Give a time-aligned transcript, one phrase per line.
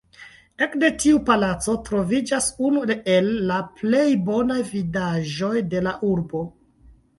[0.67, 2.81] Ekde tiu palaco troviĝas unu
[3.17, 6.45] el la plej bonaj vidaĵoj de la urbo.